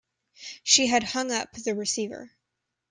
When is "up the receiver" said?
1.31-2.31